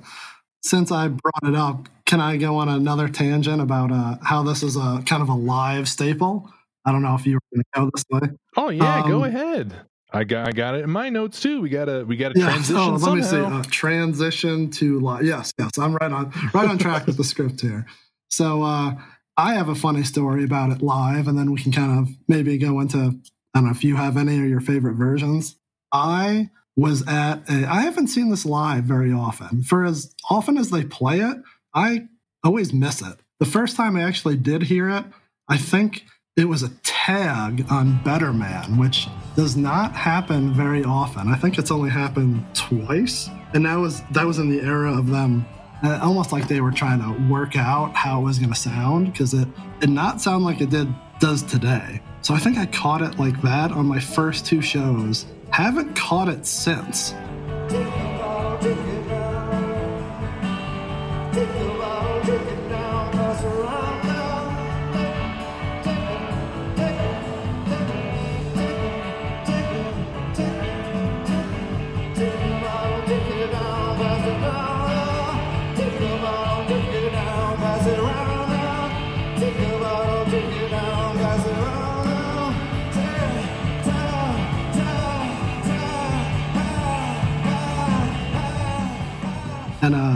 [0.63, 4.63] Since I brought it up, can I go on another tangent about uh, how this
[4.63, 6.49] is a kind of a live staple?
[6.85, 8.37] I don't know if you were going to go this way.
[8.55, 9.73] oh yeah go Um, ahead
[10.13, 12.45] i got i got it in my notes too we gotta we gotta Yeah.
[12.51, 13.37] transition Oh, let me see.
[13.37, 15.23] Uh, transition to live.
[15.25, 15.77] Yes, yes.
[15.77, 17.85] I'm right on right on track with the script here.
[18.29, 18.95] So uh,
[19.39, 22.57] I have a funny story about it live, and then we can kind of maybe
[22.57, 23.17] go into
[23.53, 25.55] I don't know if you have any of your favorite versions.
[25.93, 29.63] I was at a, I haven't seen this live very often.
[29.63, 31.37] For as often as they play it,
[31.73, 32.09] I
[32.43, 33.17] always miss it.
[33.39, 35.05] The first time I actually did hear it,
[35.47, 36.03] I think
[36.35, 41.29] it was a tag on Better Man, which does not happen very often.
[41.29, 45.07] I think it's only happened twice, and that was that was in the era of
[45.07, 45.45] them.
[45.83, 49.11] Uh, Almost like they were trying to work out how it was going to sound
[49.11, 49.47] because it
[49.79, 52.01] did not sound like it did does today.
[52.21, 55.25] So I think I caught it like that on my first two shows.
[55.51, 57.13] Haven't caught it since.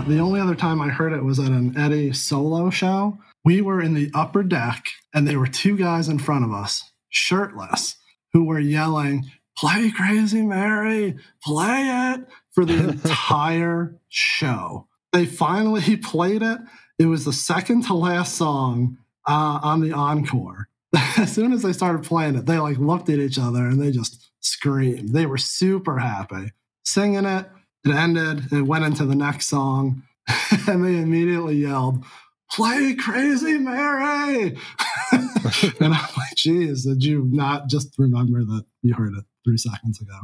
[0.04, 3.20] Uh, the only other time I heard it was at an Eddie solo show.
[3.46, 6.92] We were in the upper deck, and there were two guys in front of us,
[7.10, 7.98] shirtless,
[8.32, 14.88] who were yelling, Play Crazy Mary, play it for the entire show.
[15.12, 16.60] They finally played it.
[17.00, 20.70] It was the second to last song uh, on the encore.
[21.18, 23.92] As soon as they started playing it, they like looked at each other and they
[23.92, 25.14] just screamed.
[25.14, 26.52] They were super happy
[26.86, 27.48] singing it.
[27.86, 28.52] It ended.
[28.52, 30.04] It went into the next song,
[30.68, 32.06] and they immediately yelled,
[32.52, 34.58] "Play Crazy Mary!"
[35.12, 35.30] and
[35.82, 40.20] I'm like, "Geez, did you not just remember that you heard it three seconds ago?"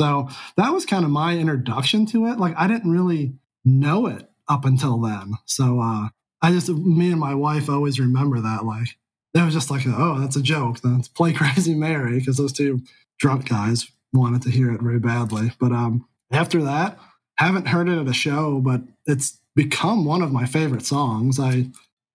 [0.00, 2.38] So that was kind of my introduction to it.
[2.38, 5.34] Like I didn't really know it up until then.
[5.46, 6.08] So uh,
[6.42, 8.64] I just, me and my wife always remember that.
[8.64, 8.88] Like
[9.34, 10.80] it was just like, oh, that's a joke.
[10.80, 12.80] Then "Play Crazy Mary" because those two
[13.18, 15.52] drunk guys wanted to hear it very badly.
[15.60, 16.98] But um, after that,
[17.36, 21.40] haven't heard it at a show, but it's become one of my favorite songs.
[21.40, 21.66] I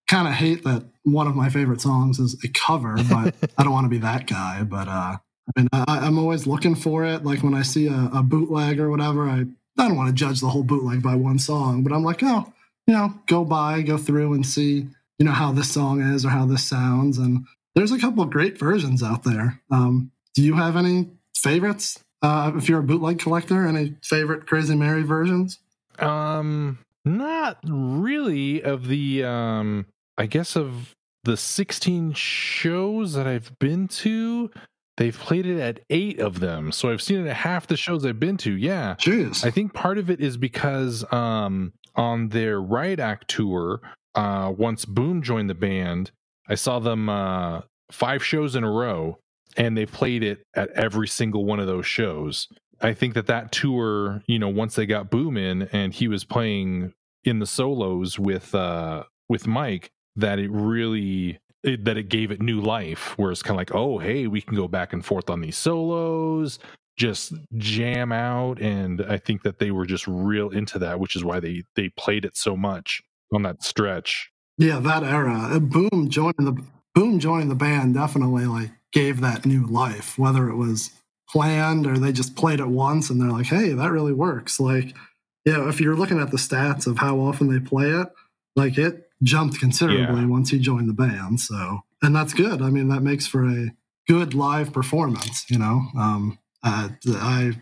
[0.08, 3.74] kind of hate that one of my favorite songs is a cover, but I don't
[3.74, 4.64] want to be that guy.
[4.64, 7.24] But uh, I mean, I, I'm always looking for it.
[7.24, 9.46] Like when I see a, a bootleg or whatever, I,
[9.78, 12.52] I don't want to judge the whole bootleg by one song, but I'm like, oh,
[12.88, 16.30] you know, go by, go through and see, you know, how this song is or
[16.30, 17.18] how this sounds.
[17.18, 19.62] And there's a couple of great versions out there.
[19.72, 22.00] Um, do you have any favorites?
[22.22, 25.60] Uh, if you're a bootleg collector, any favorite Crazy Mary versions?
[26.00, 29.86] Um, not really of the um
[30.18, 34.50] I guess of the 16 shows that I've been to,
[34.98, 36.72] they've played it at 8 of them.
[36.72, 38.54] So I've seen it at half the shows I've been to.
[38.56, 38.96] Yeah.
[39.00, 39.44] Jeez.
[39.46, 43.82] I think part of it is because um on their Riot Act tour,
[44.16, 46.12] uh once Boom joined the band,
[46.48, 49.20] I saw them uh 5 shows in a row
[49.58, 52.48] and they played it at every single one of those shows.
[52.82, 56.24] I think that that tour, you know, once they got Boom in and he was
[56.24, 62.32] playing in the solos with uh with Mike that it really it, that it gave
[62.32, 63.18] it new life.
[63.18, 65.58] Where it's kind of like, oh, hey, we can go back and forth on these
[65.58, 66.60] solos,
[66.98, 71.24] just jam out, and I think that they were just real into that, which is
[71.24, 73.02] why they they played it so much
[73.34, 74.30] on that stretch.
[74.58, 75.60] Yeah, that era.
[75.60, 76.64] Boom joining the
[76.94, 80.18] Boom joining the band definitely like gave that new life.
[80.18, 80.92] Whether it was
[81.30, 84.60] planned or they just played it once and they're like, hey, that really works.
[84.60, 84.96] Like,
[85.44, 88.08] you know, if you're looking at the stats of how often they play it,
[88.56, 90.28] like it jumped considerably Yeah.
[90.28, 91.40] once he joined the band.
[91.40, 92.62] So, and that's good.
[92.62, 93.72] I mean, that makes for a
[94.08, 95.46] good live performance.
[95.50, 97.54] You know, um, uh, I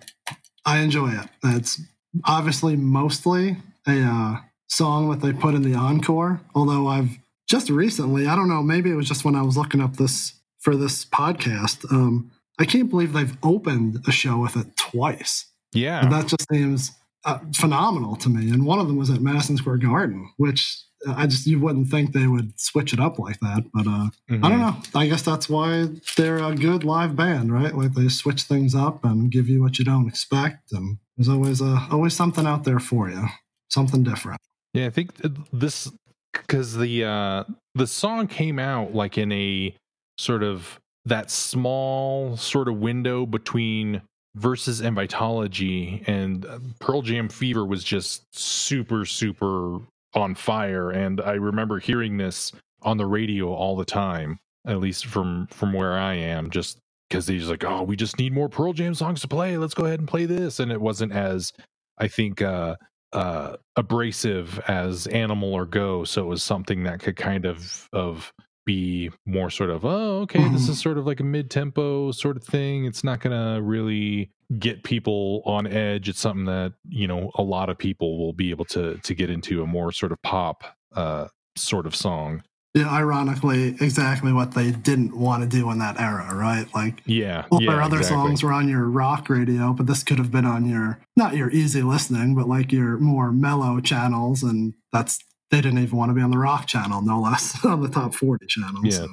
[0.65, 1.27] I enjoy it.
[1.43, 1.81] It's
[2.25, 3.57] obviously mostly
[3.87, 6.41] a uh, song that they put in the encore.
[6.55, 7.17] Although I've
[7.49, 10.33] just recently, I don't know, maybe it was just when I was looking up this
[10.63, 11.89] for this podcast.
[11.91, 15.45] Um, I can't believe they've opened a show with it twice.
[15.73, 16.91] Yeah, And that just seems
[17.25, 18.51] uh, phenomenal to me.
[18.51, 21.87] And one of them was at Madison Square Garden, which uh, I just you wouldn't
[21.89, 23.63] think they would switch it up like that.
[23.73, 24.41] But uh, I Mhm.
[24.49, 24.75] don't know.
[24.95, 27.75] I guess that's why they're a good live band, right?
[27.75, 31.61] Like they switch things up and give you what you don't expect, and there's always
[31.61, 33.25] uh, always something out there for you,
[33.69, 34.39] something different.
[34.73, 35.09] Yeah, I think
[35.51, 35.91] this
[36.33, 37.43] because the uh
[37.75, 39.75] the song came out like in a
[40.17, 44.01] sort of that small sort of window between
[44.35, 49.79] versus and Vitalogy and uh, Pearl Jam Fever was just super super
[50.15, 55.05] on fire and I remember hearing this on the radio all the time at least
[55.05, 56.77] from from where I am just
[57.09, 59.85] because he's like oh we just need more Pearl Jam songs to play let's go
[59.85, 61.51] ahead and play this and it wasn't as
[61.97, 62.75] I think uh
[63.11, 68.33] uh abrasive as animal or go so it was something that could kind of of
[68.65, 72.43] be more sort of oh okay this is sort of like a mid-tempo sort of
[72.43, 77.41] thing it's not gonna really get people on edge it's something that you know a
[77.43, 80.63] lot of people will be able to to get into a more sort of pop
[80.95, 82.43] uh sort of song
[82.75, 86.65] Yeah, ironically, exactly what they didn't want to do in that era, right?
[86.73, 88.17] Like yeah all yeah our other exactly.
[88.29, 91.51] songs were on your rock radio, but this could have been on your not your
[91.51, 95.19] easy listening, but like your more mellow channels, and that's
[95.53, 98.15] they didn't even want to be on the rock channel, no less on the top
[98.15, 98.81] forty channel.
[98.83, 98.91] Yeah.
[98.91, 99.07] So.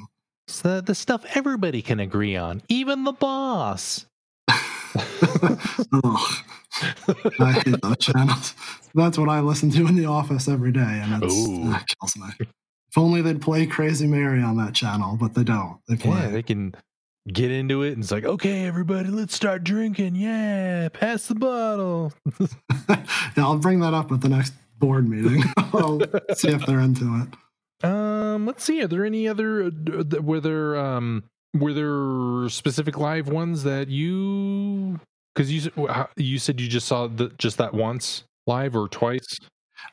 [0.49, 4.07] It's the, the stuff everybody can agree on even the boss
[4.49, 6.45] Ugh.
[7.39, 8.55] I hate those channels.
[8.95, 11.71] That's what I listen to in the office every day, and it's, Ooh.
[11.71, 12.27] that kills me.
[12.41, 15.79] If only they'd play Crazy Mary on that channel, but they don't.
[15.89, 16.19] They play.
[16.19, 16.75] Yeah, they can
[17.33, 20.17] get into it and it's like, okay, everybody, let's start drinking.
[20.17, 22.13] Yeah, pass the bottle.
[22.89, 23.05] yeah,
[23.37, 25.45] I'll bring that up at the next board meeting.
[25.57, 26.01] I'll
[26.35, 27.87] see if they're into it.
[27.87, 28.83] Um, let's see.
[28.83, 29.67] Are there any other?
[29.67, 34.99] uh, Were there um were there specific live ones that you?
[35.35, 38.75] Because you s- wh- how- you said you just saw the, just that once live
[38.77, 39.39] or twice.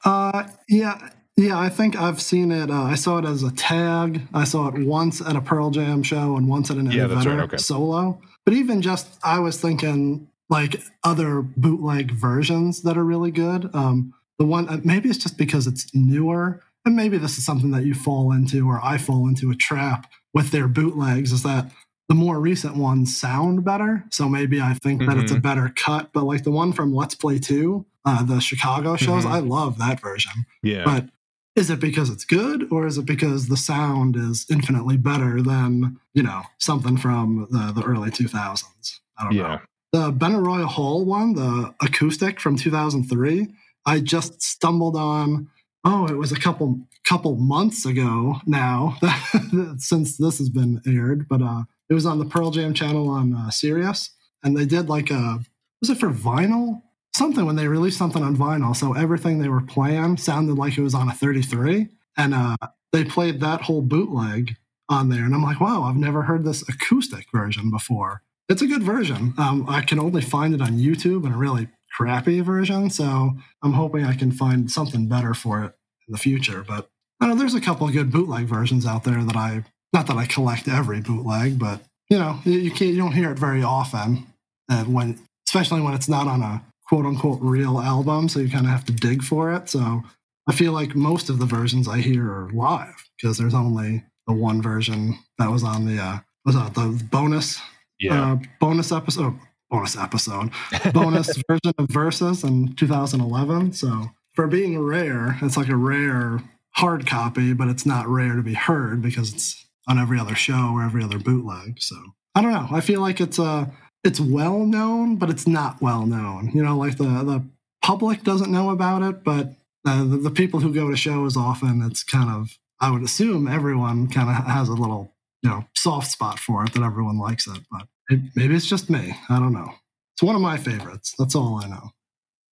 [0.04, 1.58] Uh, yeah, yeah.
[1.60, 2.70] I think I've seen it.
[2.70, 4.24] Uh, I saw it as a tag.
[4.34, 7.26] I saw it once at a Pearl Jam show and once at an Yeah, that's
[7.26, 7.58] right, okay.
[7.58, 8.20] solo.
[8.46, 13.70] But even just, I was thinking like other bootleg versions that are really good.
[13.74, 17.72] Um, the one uh, maybe it's just because it's newer, and maybe this is something
[17.72, 21.32] that you fall into, or I fall into a trap with their bootlegs.
[21.32, 21.72] Is that
[22.10, 24.06] the more recent ones sound better?
[24.12, 25.42] So maybe I think that it's a Mhm.
[25.42, 26.12] better cut.
[26.14, 29.32] But like the one from Let's Play Two, uh, the Chicago shows, Mhm.
[29.32, 30.46] I love that version.
[30.64, 31.10] Yeah, But
[31.56, 35.98] is it because it's good, or is it because the sound is infinitely better than
[36.14, 39.02] you know something from the, the early 2000s?
[39.20, 39.60] I don't know
[39.94, 43.48] the Benaroya Hall one, the acoustic from 2003,
[43.88, 45.50] I just stumbled on.
[45.86, 48.98] Oh, it was a couple couple months ago now
[49.78, 53.34] since this has been aired, but uh, it was on the Pearl Jam channel on
[53.34, 54.12] uh, Sirius,
[54.44, 55.40] and they did like a
[55.82, 56.82] was it for vinyl
[57.16, 60.84] something when they released something on vinyl, so everything they were playing sounded like it
[60.84, 62.58] was on a 33, and uh,
[62.92, 64.56] they played that whole bootleg
[64.90, 68.68] on there, and I'm like, wow, I've never heard this acoustic version before it's a
[68.68, 69.34] good version.
[69.38, 73.34] Um, I can only find it on YouTube and a really crappy version, so
[73.64, 75.74] I'm hoping I can find something better for it
[76.08, 76.64] in the future.
[76.68, 76.90] But
[77.20, 80.18] I know there's a couple of good bootleg versions out there that I not that
[80.18, 83.64] I collect every bootleg, but you know you, you can't you don't hear it very
[83.64, 84.28] often,
[84.70, 88.66] uh, when especially when it's not on a quote unquote real album, so you kind
[88.66, 89.70] of have to dig for it.
[89.70, 90.04] So
[90.48, 94.34] I feel like most of the versions I hear are live because there's only the
[94.34, 97.60] one version that was on the uh, was the bonus
[98.00, 98.34] yeah.
[98.34, 99.34] uh, bonus episode,
[99.70, 100.52] bonus episode,
[100.94, 103.74] bonus version of Versus in 2011.
[103.74, 106.42] So for being rare, it's like a rare
[106.72, 110.74] hard copy, but it's not rare to be heard because it's on every other show
[110.76, 111.82] or every other bootleg.
[111.82, 111.96] So
[112.36, 112.68] I don't know.
[112.72, 113.66] I feel like it's uh
[114.04, 116.52] it's well known, but it's not well known.
[116.54, 117.44] You know, like the the
[117.82, 119.54] public doesn't know about it, but
[119.86, 123.48] uh, the, the people who go to shows often, it's kind of, I would assume
[123.48, 127.48] everyone kind of has a little, you know, soft spot for it that everyone likes
[127.48, 127.60] it.
[127.72, 129.16] But maybe it's just me.
[129.30, 129.72] I don't know.
[130.16, 131.14] It's one of my favorites.
[131.18, 131.92] That's all I know.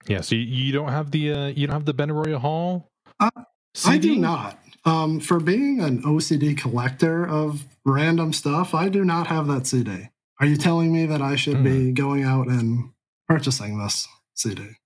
[0.07, 2.91] Yeah, so you, you don't have the uh, you don't have the Benaroya Hall.
[3.19, 3.31] Uh,
[3.85, 4.59] I do not.
[4.85, 10.09] Um, for being an OCD collector of random stuff, I do not have that CD.
[10.39, 12.91] Are you telling me that I should be going out and
[13.27, 14.77] purchasing this CD?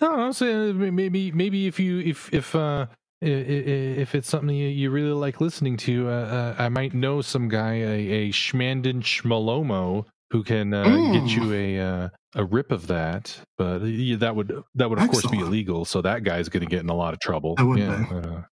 [0.00, 2.86] No, saying uh, maybe maybe if you if if uh
[3.20, 7.48] if it's something you, you really like listening to, uh, uh, I might know some
[7.48, 11.30] guy a, a Schmanden Schmalomo who can uh, get Mm.
[11.30, 13.38] you a uh, a rip of that.
[13.56, 16.62] But uh, yeah, that would that would of course be illegal, so that guy's going
[16.64, 17.54] to get in a lot of trouble.
[17.76, 18.42] Yeah, uh,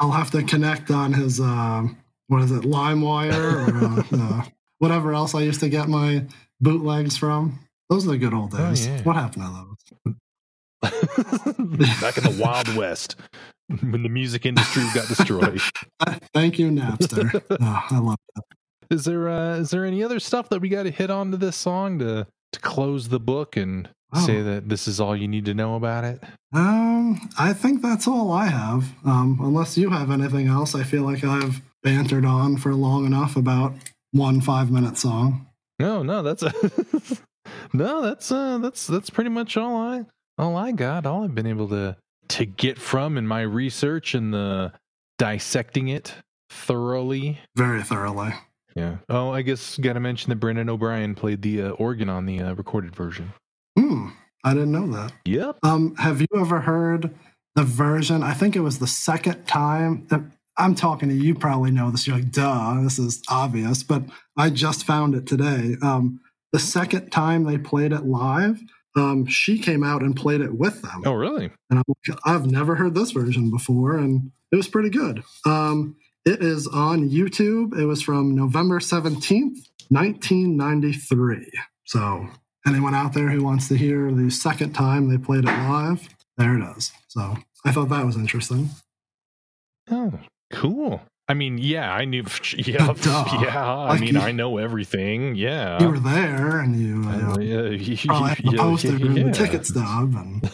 [0.00, 1.96] I'll have to connect on his um,
[2.28, 3.32] what is it, LimeWire
[4.12, 4.44] or uh, uh,
[4.78, 6.24] whatever else I used to get my
[6.60, 7.58] bootlegs from.
[7.90, 8.86] Those are the good old Oh, days.
[8.86, 9.02] yeah.
[9.02, 9.50] What happened to
[10.04, 10.14] those?
[12.00, 13.16] back in the Wild West
[13.80, 15.60] when the music industry got destroyed.
[16.34, 17.42] Thank you, Napster.
[17.50, 18.44] oh, I love that.
[18.90, 21.36] Is there uh, is there any other stuff that we got to hit on to
[21.36, 23.88] this song to to close the book and
[24.24, 24.44] say Oh.
[24.44, 26.22] that this is all you need to know about it?
[26.54, 28.84] Um, I think that's all I have.
[29.04, 33.36] Um, unless you have anything else, I feel like I've bantered on for long enough
[33.36, 33.74] about
[34.12, 35.46] one five minute song.
[35.78, 36.52] No, no, that's a
[37.72, 40.04] no, that's uh, that's that's pretty much all I
[40.38, 41.04] all I got.
[41.04, 41.96] All I've been able to
[42.28, 44.72] to get from in my research and the
[45.18, 46.14] dissecting it
[46.50, 47.38] thoroughly.
[47.56, 48.32] Very thoroughly.
[48.78, 48.96] Yeah.
[49.08, 52.40] Oh, I guess got to mention that Brendan O'Brien played the uh, organ on the
[52.40, 53.32] uh, recorded version.
[53.76, 54.10] Hmm.
[54.44, 55.12] I didn't know that.
[55.24, 55.58] Yep.
[55.64, 57.12] Um, have you ever heard
[57.56, 58.22] the version?
[58.22, 60.22] I think it was the second time that
[60.56, 61.34] I'm talking to you.
[61.34, 62.06] Probably know this.
[62.06, 63.82] You're like, duh, this is obvious.
[63.82, 64.04] But
[64.36, 65.76] I just found it today.
[65.82, 66.20] Um,
[66.52, 68.60] the second time they played it live,
[68.96, 71.02] um, she came out and played it with them.
[71.04, 71.50] Oh, really?
[71.70, 75.24] And I'm like, I've never heard this version before, and it was pretty good.
[75.44, 75.96] Um,
[76.28, 77.76] it is on YouTube.
[77.76, 81.50] It was from November 17th, 1993.
[81.86, 82.28] So,
[82.66, 86.06] anyone out there who wants to hear the second time they played it live,
[86.36, 86.92] there it is.
[87.08, 88.68] So, I thought that was interesting.
[89.90, 90.12] Oh,
[90.52, 91.00] cool.
[91.30, 92.24] I mean, yeah, I knew.
[92.56, 93.24] Yeah, Duh.
[93.42, 93.64] yeah.
[93.64, 95.34] I Like mean, you- I know everything.
[95.36, 95.80] Yeah.
[95.82, 99.24] you were there, and you, Uh, yeah, you- probably had the yeah, poster yeah.
[99.24, 100.50] the ticket stub, and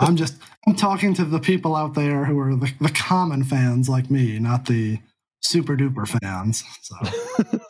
[0.00, 0.36] I'm just
[0.66, 4.38] I'm talking to the people out there who are the, the common fans like me,
[4.38, 4.98] not the
[5.40, 6.64] super duper fans.
[6.82, 6.96] So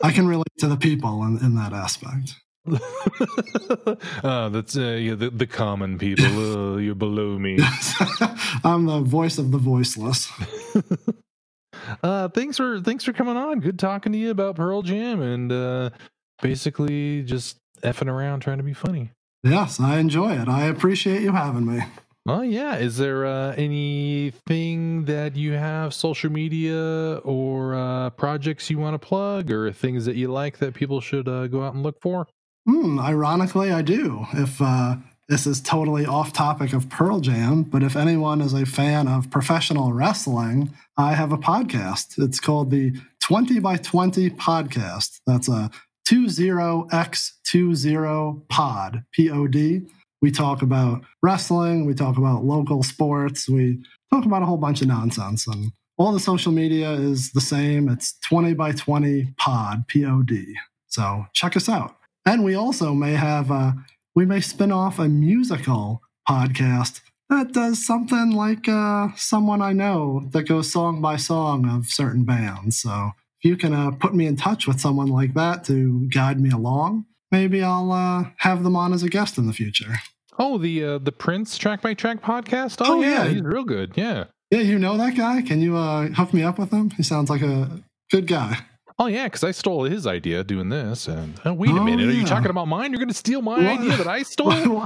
[0.03, 2.35] I can relate to the people in, in that aspect.
[4.23, 6.25] uh, that's uh, yeah, the, the common people.
[6.25, 7.57] Uh, you're below me.
[8.63, 10.31] I'm the voice of the voiceless.
[12.03, 13.59] Uh, thanks for thanks for coming on.
[13.59, 15.89] Good talking to you about Pearl Jam and uh,
[16.41, 19.11] basically just effing around trying to be funny.
[19.43, 20.47] Yes, I enjoy it.
[20.47, 21.83] I appreciate you having me.
[22.27, 28.77] Oh yeah, is there uh, anything that you have social media or uh, projects you
[28.77, 31.81] want to plug or things that you like that people should uh, go out and
[31.81, 32.27] look for?
[32.67, 34.27] Hmm, ironically, I do.
[34.33, 34.97] If uh,
[35.29, 39.29] this is totally off topic of Pearl Jam, but if anyone is a fan of
[39.29, 42.17] professional wrestling, I have a podcast.
[42.17, 45.19] It's called the 20 by 20 podcast.
[45.27, 45.69] That's a
[46.09, 49.81] 20x20 pod, P O D.
[50.19, 54.81] We talk about wrestling, we talk about local sports, we talk about a whole bunch
[54.81, 55.45] of nonsense.
[55.47, 57.87] And all the social media is the same.
[57.87, 60.55] It's 20 by 20 pod, P O D.
[60.87, 61.97] So check us out.
[62.25, 63.73] And we also may have, uh,
[64.15, 70.23] we may spin off a musical podcast that does something like uh, someone I know
[70.31, 72.79] that goes song by song of certain bands.
[72.79, 76.39] So if you can uh, put me in touch with someone like that to guide
[76.39, 79.95] me along, maybe I'll uh, have them on as a guest in the future.
[80.39, 82.77] Oh, the uh, the Prince track by track podcast.
[82.81, 83.29] Oh, Oh, yeah, yeah.
[83.29, 83.91] he's real good.
[83.95, 84.25] Yeah.
[84.51, 85.43] Yeah, you know that guy?
[85.43, 86.89] Can you uh, hook me up with him?
[86.91, 87.69] He sounds like a
[88.09, 88.57] good guy.
[89.01, 91.07] Oh yeah, because I stole his idea doing this.
[91.07, 92.91] And oh, wait a Oh, minute, are you talking about mine?
[92.91, 93.79] You're going to steal my What?
[93.79, 94.81] idea that I stole?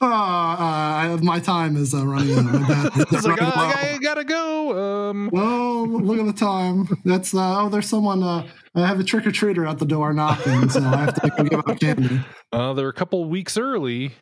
[0.00, 2.92] uh, uh, my time is uh, running out.
[3.12, 3.66] It's like, running oh, low.
[3.94, 5.10] I gotta go.
[5.10, 6.88] Um, Well, look at the time.
[7.04, 8.22] That's uh, oh, there's someone.
[8.22, 11.28] Uh, I have a trick or treater at the door knocking, so I have to
[11.30, 12.20] go give out candy.
[12.52, 14.12] uh, they're a couple weeks early.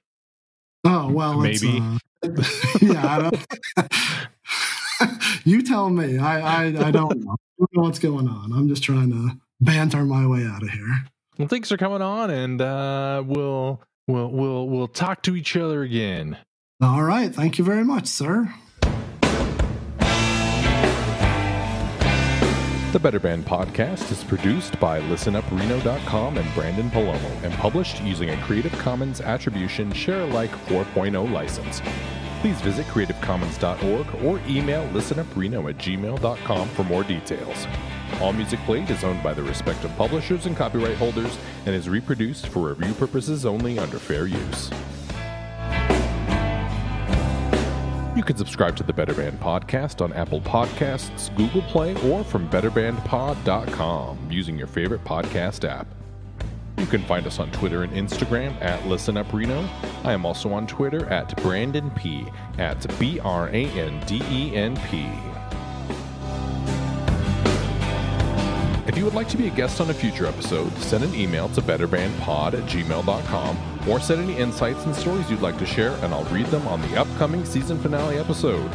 [0.84, 1.80] Oh well, it's, Maybe.
[1.80, 2.42] uh,
[2.80, 3.30] yeah,
[3.78, 3.88] I
[5.44, 6.18] you tell me.
[6.18, 7.36] I, I I don't know.
[7.58, 8.52] I don't know what's going on.
[8.52, 9.30] I'm just trying to
[9.60, 11.04] banter my way out of here.
[11.38, 15.82] Well, thanks for coming on, and uh, we'll we'll we'll we'll talk to each other
[15.82, 16.36] again.
[16.80, 17.34] All right.
[17.34, 18.54] Thank you very much, sir.
[22.92, 28.36] The Better Band podcast is produced by listenupreno.com and Branden Palomo and published using a
[28.44, 31.82] Creative Commons Attribution Share Alike 4.0 license.
[32.40, 37.66] Please visit creativecommons.org or email listenupreno at gmail.com for more details.
[38.20, 42.48] All music played is owned by the respective publishers and copyright holders and is reproduced
[42.48, 44.70] for review purposes only under fair use.
[48.16, 52.50] You can subscribe to the Better Band Podcast on Apple Podcasts, Google Play, or from
[52.50, 55.86] betterbandpod.com using your favorite podcast app.
[56.78, 59.68] You can find us on Twitter and Instagram at Listen Up Reno.
[60.04, 62.28] I am also on Twitter at Branden P.
[62.56, 65.08] at B R A N D E N P.
[68.86, 71.48] If you would like to be a guest on a future episode, send an email
[71.50, 73.58] to betterbandpod at gmail.com
[73.88, 76.80] or send any insights and stories you'd like to share, and I'll read them on
[76.80, 78.70] the upcoming season finale episode.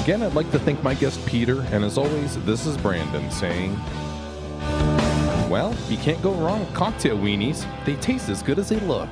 [0.00, 3.76] Again, I'd like to thank my guest Peter, and as always, this is Branden saying,
[5.52, 7.66] Well, you can't go wrong with cocktail weenies.
[7.84, 9.10] They taste as good as they look.